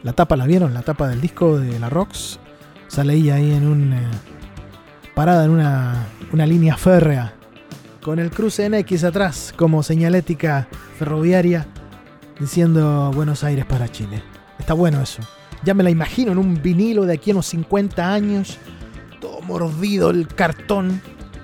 La 0.01 0.13
tapa 0.13 0.35
la 0.35 0.47
vieron, 0.47 0.73
la 0.73 0.81
tapa 0.81 1.07
del 1.07 1.21
disco 1.21 1.59
de 1.59 1.79
la 1.79 1.91
Rox. 1.91 2.39
Sale 2.87 3.13
ahí 3.13 3.29
en 3.51 3.67
un. 3.67 3.93
eh, 3.93 4.07
parada 5.13 5.45
en 5.45 5.51
una, 5.51 6.07
una 6.31 6.47
línea 6.47 6.77
férrea. 6.77 7.35
Con 8.01 8.17
el 8.17 8.31
cruce 8.31 8.65
en 8.65 8.73
X 8.73 9.03
atrás, 9.03 9.53
como 9.55 9.83
señalética 9.83 10.67
ferroviaria, 10.97 11.67
diciendo 12.39 13.11
Buenos 13.13 13.43
Aires 13.43 13.65
para 13.65 13.87
Chile. 13.87 14.23
Está 14.57 14.73
bueno 14.73 14.99
eso. 14.99 15.21
Ya 15.63 15.75
me 15.75 15.83
la 15.83 15.91
imagino 15.91 16.31
en 16.31 16.39
un 16.39 16.59
vinilo 16.59 17.05
de 17.05 17.13
aquí 17.13 17.29
a 17.29 17.35
unos 17.35 17.45
50 17.45 18.11
años, 18.11 18.57
todo 19.21 19.41
mordido 19.41 20.09
el 20.09 20.27
cartón. 20.27 20.99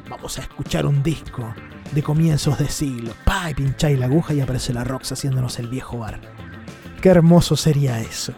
Vamos 0.10 0.40
a 0.40 0.42
escuchar 0.42 0.88
un 0.88 1.04
disco 1.04 1.54
de 1.92 2.02
comienzos 2.02 2.58
de 2.58 2.68
siglo. 2.68 3.14
Pa, 3.26 3.52
y 3.52 3.54
pincháis 3.54 4.00
la 4.00 4.08
aguja 4.08 4.34
y 4.34 4.42
aparece 4.42 4.74
la 4.74 4.84
Rox 4.84 5.12
haciéndonos 5.12 5.60
el 5.60 5.68
viejo 5.68 6.00
bar. 6.00 6.20
Qué 7.00 7.10
hermoso 7.10 7.56
sería 7.56 8.02
eso. 8.02 8.34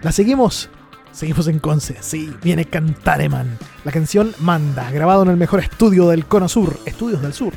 ¿La 0.00 0.12
seguimos? 0.12 0.70
Seguimos 1.12 1.46
en 1.48 1.58
Conce. 1.58 1.98
Sí, 2.00 2.34
viene 2.42 2.64
Cantareman. 2.64 3.58
La 3.84 3.92
canción 3.92 4.34
Manda, 4.40 4.90
grabado 4.90 5.22
en 5.22 5.28
el 5.28 5.36
mejor 5.36 5.60
estudio 5.60 6.08
del 6.08 6.24
Cono 6.24 6.48
Sur, 6.48 6.80
Estudios 6.86 7.20
del 7.20 7.34
Sur, 7.34 7.52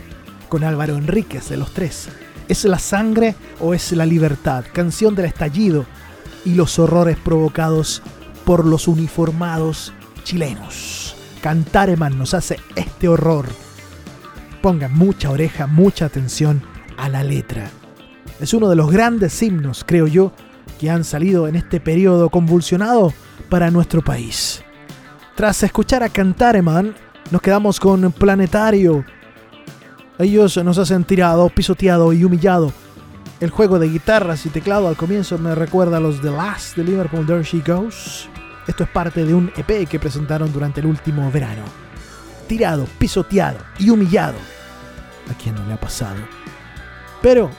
con 0.49 0.65
Álvaro 0.65 0.97
Enríquez 0.97 1.47
de 1.47 1.57
los 1.57 1.73
tres. 1.73 2.09
¿Es 2.49 2.65
la 2.65 2.79
sangre 2.79 3.35
o 3.61 3.73
es 3.73 3.93
la 3.93 4.05
libertad? 4.05 4.65
Canción 4.73 5.15
del 5.15 5.25
estallido 5.25 5.85
y 6.43 6.53
los 6.53 6.79
horrores 6.79 7.17
provocados 7.17 8.01
por 8.45 8.65
los 8.65 8.87
uniformados 8.89 9.93
chilenos. 10.23 11.16
Cantareman 11.41 12.17
nos 12.17 12.33
hace 12.33 12.59
este 12.75 13.07
horror. 13.07 13.45
Pongan 14.61 14.93
mucha 14.93 15.29
oreja, 15.29 15.67
mucha 15.67 16.05
atención 16.05 16.61
a 16.97 17.09
la 17.09 17.23
letra. 17.23 17.69
Es 18.39 18.53
uno 18.53 18.69
de 18.69 18.75
los 18.75 18.91
grandes 18.91 19.41
himnos, 19.41 19.83
creo 19.85 20.07
yo, 20.07 20.31
que 20.79 20.89
han 20.89 21.03
salido 21.03 21.47
en 21.47 21.55
este 21.55 21.79
periodo 21.79 22.29
convulsionado 22.29 23.13
para 23.49 23.71
nuestro 23.71 24.01
país. 24.01 24.63
Tras 25.35 25.63
escuchar 25.63 26.03
a 26.03 26.09
Cantareman, 26.09 26.95
nos 27.31 27.41
quedamos 27.41 27.79
con 27.79 28.11
Planetario. 28.11 29.05
Ellos 30.19 30.57
nos 30.63 30.77
hacen 30.77 31.03
tirado, 31.03 31.49
pisoteado 31.49 32.11
y 32.13 32.23
humillado. 32.23 32.73
El 33.39 33.51
juego 33.51 33.77
de 33.77 33.89
guitarras 33.89 34.45
y 34.47 34.49
teclado 34.49 34.87
al 34.87 34.95
comienzo 34.95 35.37
me 35.37 35.53
recuerda 35.53 35.97
a 35.97 35.99
los 35.99 36.21
The 36.21 36.31
Last 36.31 36.75
de 36.75 36.83
Liverpool 36.83 37.25
There 37.27 37.43
She 37.43 37.61
Goes. 37.65 38.27
Esto 38.67 38.83
es 38.83 38.89
parte 38.89 39.23
de 39.25 39.33
un 39.33 39.51
EP 39.55 39.87
que 39.87 39.99
presentaron 39.99 40.51
durante 40.51 40.81
el 40.81 40.87
último 40.87 41.31
verano. 41.31 41.63
Tirado, 42.47 42.85
pisoteado 42.99 43.59
y 43.79 43.89
humillado. 43.89 44.37
¿A 45.31 45.33
quién 45.41 45.55
no 45.55 45.65
le 45.65 45.73
ha 45.73 45.79
pasado? 45.79 46.17
Pero 47.21 47.49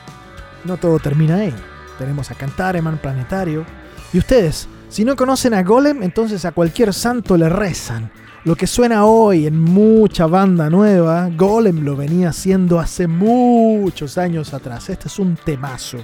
no 0.64 0.76
todo 0.76 0.98
termina 0.98 1.36
ahí. 1.36 1.54
Tenemos 1.98 2.30
a 2.30 2.34
Cantareman, 2.34 2.98
Planetario. 2.98 3.64
Y 4.12 4.18
ustedes, 4.18 4.68
si 4.88 5.04
no 5.04 5.16
conocen 5.16 5.54
a 5.54 5.62
Golem, 5.62 6.02
entonces 6.02 6.44
a 6.44 6.52
cualquier 6.52 6.92
santo 6.92 7.36
le 7.36 7.48
rezan. 7.48 8.10
Lo 8.44 8.54
que 8.54 8.66
suena 8.66 9.04
hoy 9.04 9.46
en 9.46 9.60
mucha 9.60 10.26
banda 10.26 10.70
nueva, 10.70 11.28
Golem 11.36 11.84
lo 11.84 11.96
venía 11.96 12.30
haciendo 12.30 12.78
hace 12.78 13.06
muchos 13.06 14.16
años 14.16 14.54
atrás. 14.54 14.88
Este 14.88 15.08
es 15.08 15.18
un 15.18 15.36
temazo. 15.36 15.98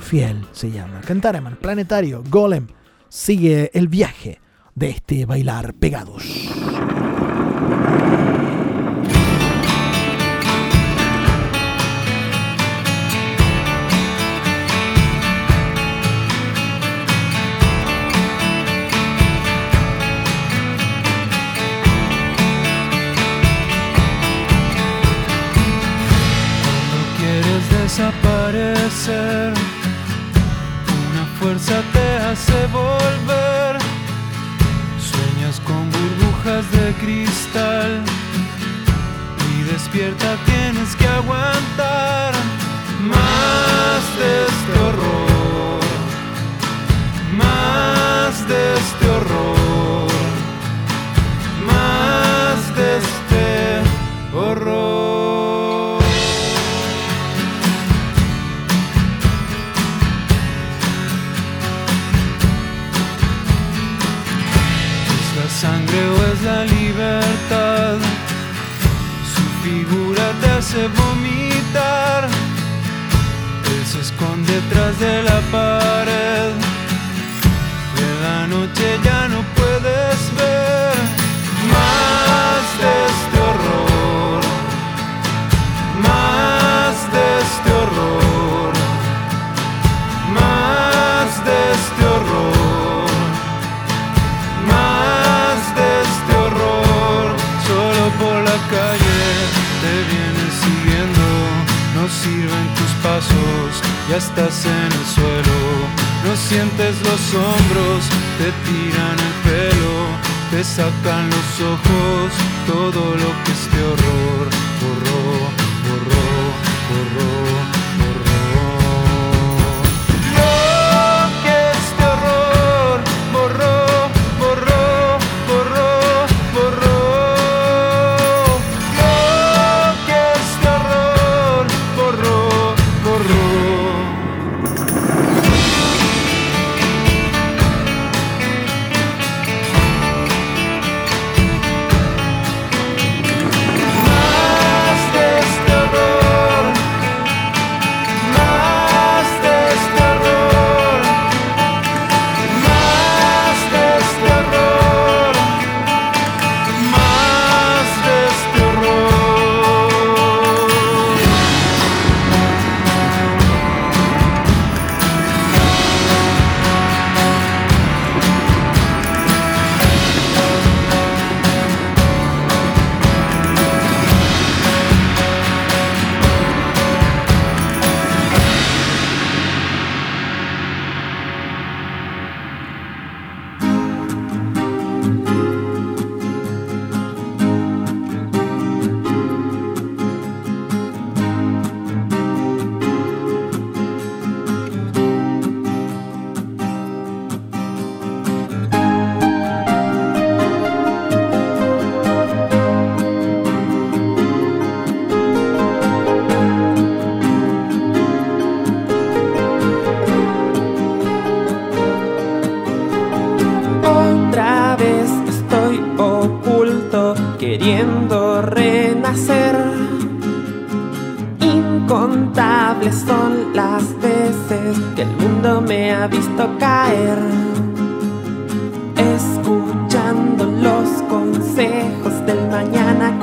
Fiel 0.00 0.46
se 0.52 0.70
llama. 0.70 1.00
Cantareman, 1.00 1.56
Planetario, 1.56 2.22
Golem. 2.30 2.66
Sigue 3.14 3.70
el 3.74 3.86
viaje 3.86 4.40
de 4.74 4.88
este 4.88 5.24
bailar 5.24 5.74
pegados. 5.74 6.24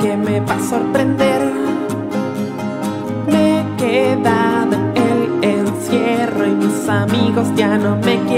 Que 0.02 0.16
me 0.16 0.40
va 0.40 0.56
a 0.56 0.60
sorprender. 0.60 1.40
Me 3.28 3.60
he 3.60 3.76
quedado 3.76 4.74
en 4.96 5.44
el 5.44 5.44
encierro 5.44 6.46
y 6.46 6.50
mis 6.50 6.88
amigos 6.88 7.48
ya 7.54 7.78
no 7.78 7.96
me 7.96 8.16
quieren 8.24 8.31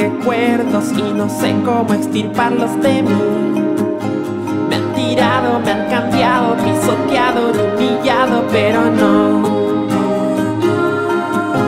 recuerdos 0.00 0.92
y 0.96 1.12
no 1.12 1.28
sé 1.28 1.54
cómo 1.64 1.92
extirparlos 1.92 2.80
de 2.80 3.02
mí. 3.02 3.22
Me 4.68 4.76
han 4.76 4.94
tirado, 4.94 5.60
me 5.60 5.70
han 5.72 5.90
cambiado, 5.90 6.56
pisoteado, 6.56 7.52
humillado, 7.52 8.44
pero 8.50 8.80
no 8.90 9.40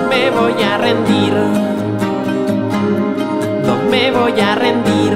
me 0.08 0.30
voy 0.30 0.62
a 0.62 0.78
rendir. 0.78 1.34
No 3.66 3.90
me 3.90 4.10
voy 4.10 4.40
a 4.40 4.54
rendir. 4.54 5.14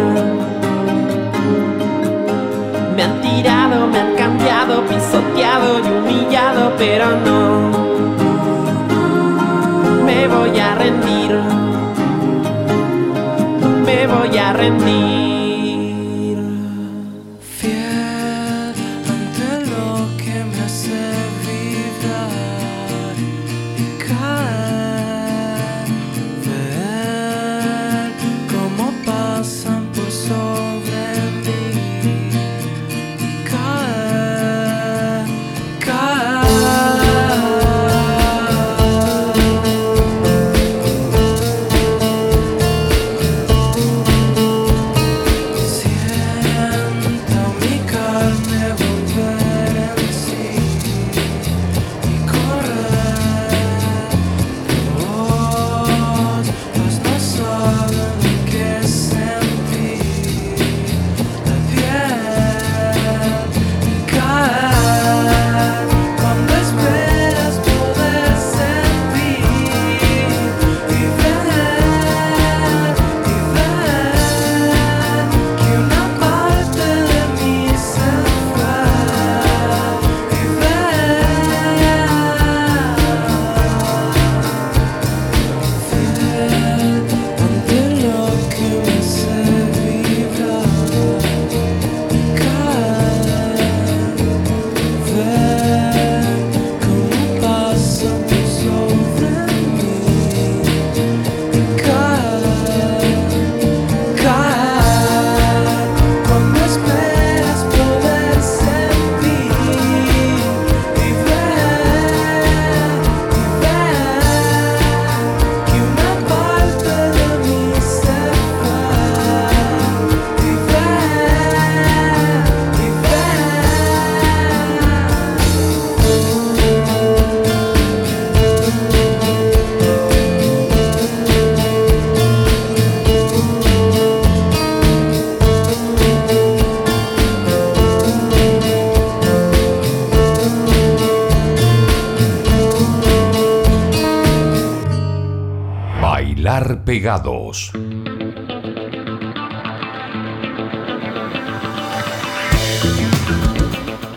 Me 2.96 3.02
han 3.02 3.20
tirado, 3.22 3.86
me 3.86 3.98
han 3.98 4.14
cambiado, 4.14 4.82
pisoteado 4.82 5.78
y 5.78 5.88
humillado, 5.98 6.72
pero 6.76 7.06
no 7.24 7.70
me 10.04 10.28
voy 10.28 10.58
a 10.58 10.74
rendir. 10.74 11.65
Me 14.16 14.70
voy 14.70 15.15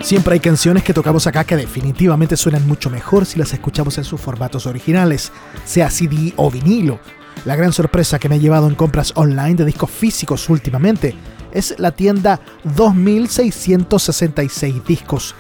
Siempre 0.02 0.34
hay 0.34 0.39
canciones 0.39 0.84
que 0.84 0.93
tocamos 0.93 1.28
acá 1.28 1.43
que 1.43 1.56
definitivamente 1.56 2.36
suenan 2.36 2.68
mucho 2.68 2.89
mejor 2.89 3.28
si 3.28 3.38
las 3.38 3.54
escuchamos 3.54 4.00
en 4.00 4.04
sus 4.04 4.20
formatos 4.20 4.66
originales, 4.66 5.32
sea 5.66 5.91
CD 5.91 6.34
o 6.36 6.50
vinilo. 6.50 7.00
La 7.45 7.56
gran 7.56 7.72
sorpresa 7.72 8.18
que 8.18 8.28
me 8.28 8.36
ha 8.36 8.39
llevado 8.39 8.68
en 8.68 8.76
compras 8.76 9.14
online 9.16 9.56
de 9.56 9.66
discos 9.66 9.91
físicos 9.91 10.50
últimamente 10.50 11.16
es 11.52 11.76
la 11.78 11.91
tienda 11.91 12.41
2666 12.64 14.84
discos. 14.84 15.36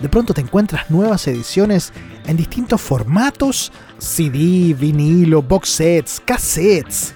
De 0.00 0.08
pronto 0.08 0.32
te 0.32 0.40
encuentras 0.40 0.90
nuevas 0.90 1.26
ediciones 1.26 1.92
en 2.26 2.36
distintos 2.36 2.80
formatos, 2.80 3.72
CD, 3.98 4.74
vinilo, 4.78 5.42
box 5.42 5.68
sets, 5.68 6.22
cassettes. 6.24 7.14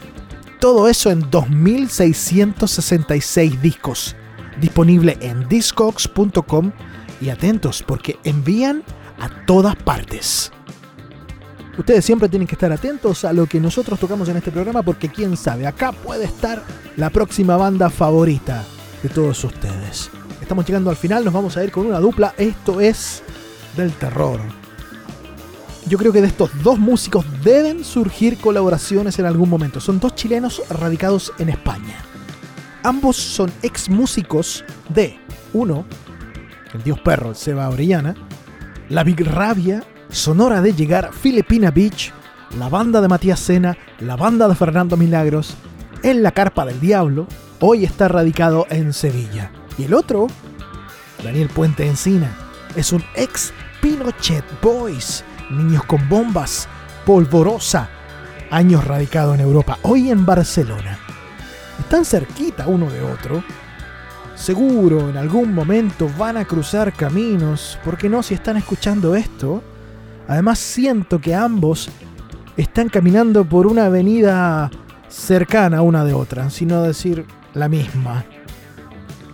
Todo 0.58 0.88
eso 0.88 1.10
en 1.10 1.30
2666 1.30 3.62
discos. 3.62 4.16
Disponible 4.60 5.16
en 5.20 5.48
discogs.com 5.48 6.72
y 7.20 7.30
atentos 7.30 7.82
porque 7.82 8.18
envían 8.24 8.82
a 9.20 9.28
todas 9.46 9.76
partes. 9.76 10.50
Ustedes 11.78 12.04
siempre 12.04 12.28
tienen 12.28 12.46
que 12.46 12.54
estar 12.54 12.70
atentos 12.70 13.24
a 13.24 13.32
lo 13.32 13.46
que 13.46 13.58
nosotros 13.58 13.98
tocamos 13.98 14.28
en 14.28 14.36
este 14.36 14.50
programa 14.50 14.82
porque 14.82 15.08
quién 15.08 15.36
sabe, 15.36 15.66
acá 15.66 15.92
puede 15.92 16.24
estar 16.24 16.62
la 16.96 17.10
próxima 17.10 17.56
banda 17.56 17.88
favorita 17.88 18.64
de 19.02 19.08
todos 19.08 19.42
ustedes. 19.44 20.10
Estamos 20.42 20.66
llegando 20.66 20.90
al 20.90 20.96
final, 20.96 21.24
nos 21.24 21.32
vamos 21.32 21.56
a 21.56 21.64
ir 21.64 21.70
con 21.70 21.86
una 21.86 22.00
dupla, 22.00 22.34
esto 22.36 22.80
es 22.80 23.22
del 23.76 23.92
terror. 23.92 24.40
Yo 25.86 25.96
creo 25.96 26.12
que 26.12 26.20
de 26.20 26.26
estos 26.26 26.50
dos 26.62 26.80
músicos 26.80 27.24
deben 27.42 27.84
surgir 27.84 28.38
colaboraciones 28.38 29.18
en 29.20 29.26
algún 29.26 29.48
momento. 29.48 29.80
Son 29.80 30.00
dos 30.00 30.16
chilenos 30.16 30.60
radicados 30.68 31.32
en 31.38 31.48
España. 31.48 31.96
Ambos 32.82 33.16
son 33.16 33.52
ex 33.62 33.88
músicos 33.88 34.64
de 34.88 35.16
uno, 35.52 35.86
el 36.74 36.82
dios 36.82 37.00
perro, 37.00 37.30
el 37.30 37.36
Seba 37.36 37.68
Orellana, 37.68 38.14
la 38.88 39.04
Big 39.04 39.24
Rabia, 39.24 39.84
Sonora 40.10 40.60
de 40.60 40.74
Llegar, 40.74 41.12
Filipina 41.12 41.70
Beach, 41.70 42.12
la 42.58 42.68
banda 42.68 43.00
de 43.00 43.08
Matías 43.08 43.38
Sena, 43.38 43.78
la 44.00 44.16
banda 44.16 44.48
de 44.48 44.56
Fernando 44.56 44.96
Milagros, 44.96 45.54
en 46.02 46.22
la 46.24 46.32
Carpa 46.32 46.66
del 46.66 46.80
Diablo, 46.80 47.28
hoy 47.60 47.84
está 47.84 48.08
radicado 48.08 48.66
en 48.70 48.92
Sevilla. 48.92 49.52
Y 49.78 49.84
el 49.84 49.94
otro, 49.94 50.26
Daniel 51.22 51.48
Puente 51.48 51.86
Encina, 51.86 52.30
es 52.76 52.92
un 52.92 53.02
ex 53.14 53.52
Pinochet 53.80 54.44
Boys, 54.60 55.24
Niños 55.50 55.84
con 55.84 56.08
Bombas, 56.08 56.68
Polvorosa, 57.04 57.88
años 58.50 58.84
radicado 58.84 59.34
en 59.34 59.40
Europa, 59.40 59.78
hoy 59.82 60.10
en 60.10 60.24
Barcelona. 60.24 60.98
Están 61.78 62.04
cerquita 62.04 62.66
uno 62.66 62.90
de 62.90 63.02
otro. 63.02 63.42
Seguro 64.34 65.10
en 65.10 65.16
algún 65.16 65.54
momento 65.54 66.08
van 66.16 66.36
a 66.36 66.44
cruzar 66.44 66.92
caminos, 66.92 67.78
porque 67.84 68.08
no 68.08 68.22
si 68.22 68.34
están 68.34 68.56
escuchando 68.56 69.14
esto. 69.14 69.62
Además 70.28 70.58
siento 70.58 71.20
que 71.20 71.34
ambos 71.34 71.90
están 72.56 72.88
caminando 72.88 73.44
por 73.44 73.66
una 73.66 73.86
avenida 73.86 74.70
cercana 75.08 75.82
una 75.82 76.04
de 76.04 76.12
otra, 76.12 76.50
sino 76.50 76.82
decir 76.82 77.26
la 77.54 77.68
misma. 77.68 78.24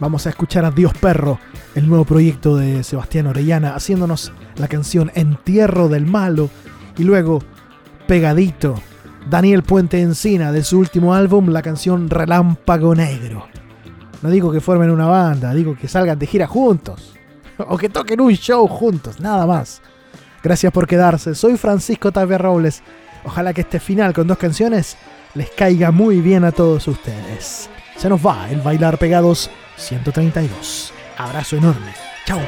Vamos 0.01 0.27
a 0.27 0.31
escuchar 0.31 0.65
a 0.65 0.71
Dios 0.71 0.93
Perro, 1.01 1.41
el 1.75 1.89
nuevo 1.89 2.05
proyecto 2.05 2.57
de 2.57 2.85
Sebastián 2.85 3.27
Orellana, 3.27 3.75
haciéndonos 3.75 4.33
la 4.57 4.69
canción 4.69 5.11
Entierro 5.15 5.89
del 5.89 6.07
Malo 6.07 6.51
y 6.97 7.03
luego 7.03 7.41
pegadito 8.07 8.77
Daniel 9.29 9.65
Puente 9.65 10.01
Encina 10.01 10.53
de 10.53 10.63
su 10.63 10.79
último 10.79 11.15
álbum, 11.15 11.49
la 11.49 11.63
canción 11.63 12.09
Relámpago 12.09 12.95
Negro. 12.95 13.49
No 14.23 14.31
digo 14.31 14.53
que 14.53 14.61
formen 14.61 14.91
una 14.91 15.07
banda, 15.07 15.53
digo 15.53 15.77
que 15.77 15.89
salgan 15.89 16.19
de 16.19 16.27
gira 16.27 16.47
juntos. 16.47 17.15
O 17.59 17.77
que 17.77 17.89
toquen 17.89 18.21
un 18.21 18.35
show 18.35 18.69
juntos, 18.69 19.19
nada 19.19 19.45
más. 19.45 19.83
Gracias 20.45 20.73
por 20.73 20.87
quedarse. 20.87 21.35
Soy 21.35 21.57
Francisco 21.57 22.13
Tapia 22.13 22.39
Robles. 22.39 22.85
Ojalá 23.25 23.53
que 23.53 23.63
este 23.63 23.81
final 23.81 24.15
con 24.15 24.29
dos 24.29 24.39
canciones 24.39 24.97
les 25.35 25.51
caiga 25.51 25.91
muy 25.91 26.21
bien 26.21 26.45
a 26.45 26.53
todos 26.53 26.87
ustedes. 26.87 27.69
Se 27.97 28.09
nos 28.09 28.25
va 28.25 28.49
el 28.49 28.61
Bailar 28.61 28.97
Pegados 28.97 29.51
132. 29.79 30.93
Abrazo 31.17 31.57
enorme. 31.57 31.95
Chao. 32.27 32.41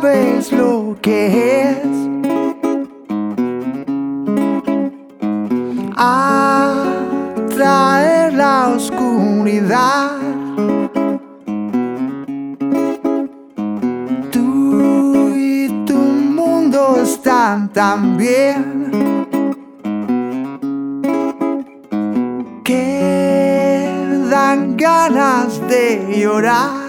Sabes 0.00 0.52
lo 0.52 0.96
que 1.02 1.70
es 1.70 1.78
atraer 5.96 6.84
la 8.34 8.68
oscuridad. 8.76 10.10
Tú 14.30 15.32
y 15.34 15.84
tu 15.84 15.98
mundo 15.98 17.00
están 17.02 17.72
tan 17.72 18.16
bien 18.16 19.26
que 22.62 23.90
ganas 24.76 25.60
de 25.68 26.20
llorar. 26.20 26.87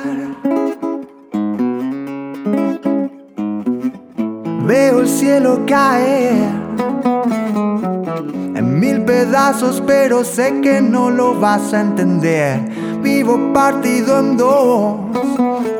Pero 9.88 10.24
sé 10.24 10.62
que 10.62 10.80
no 10.80 11.10
lo 11.10 11.39
vas 11.39 11.74
a 11.74 11.82
entender. 11.82 12.60
Vivo 13.02 13.52
partido 13.52 14.20
en 14.20 14.38
dos, 14.38 14.97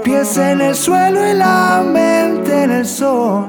pies 0.04 0.38
en 0.38 0.62
el 0.62 0.76
suelo 0.76 1.20
y 1.30 1.34
la 1.36 1.84
mente 1.86 2.64
en 2.64 2.72
el 2.72 2.86
sol. 2.88 3.48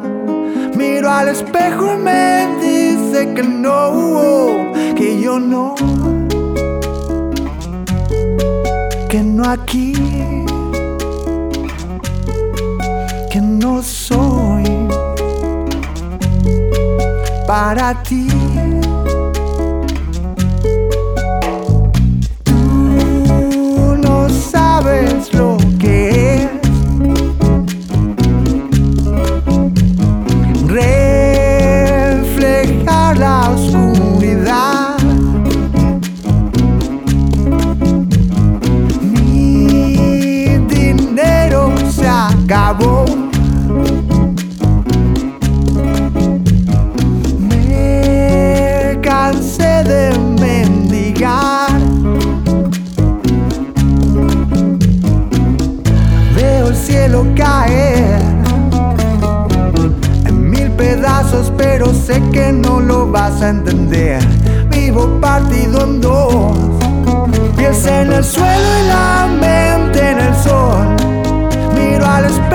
Miro 0.77 1.11
al 1.11 1.29
espejo 1.29 1.95
y 1.95 1.97
me 1.97 2.49
dice 2.61 3.33
que 3.35 3.43
no, 3.43 4.73
que 4.95 5.19
yo 5.21 5.41
no, 5.41 5.75
que 9.09 9.23
no 9.23 9.49
aquí, 9.49 9.95
que 13.31 13.41
no 13.41 13.83
soy 13.83 14.65
para 17.47 17.95
ti. 18.03 18.40
Entender. 63.41 64.21
Vivo 64.71 65.21
partido 65.21 65.85
en 65.85 66.01
dos, 66.01 66.57
pies 67.57 67.87
en 67.87 68.13
el 68.13 68.25
suelo 68.25 68.69
y 68.83 68.89
la 68.89 69.29
mente 69.41 70.11
en 70.11 70.19
el 70.19 70.35
sol. 70.35 70.97
Miro 71.75 72.07
al 72.07 72.25
espejo 72.25 72.50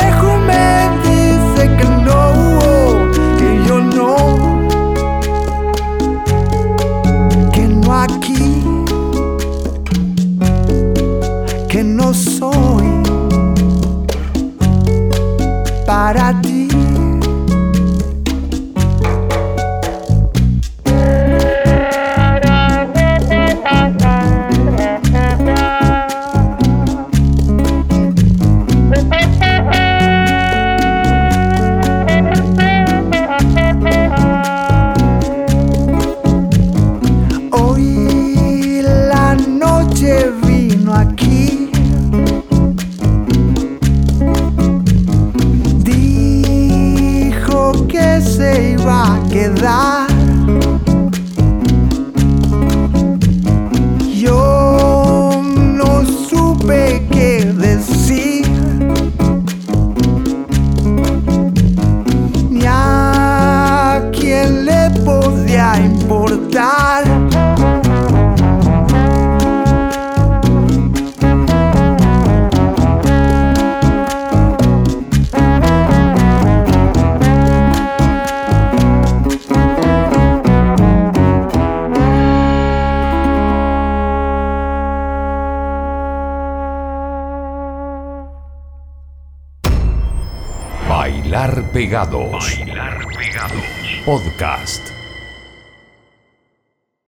Podcast. 91.87 92.24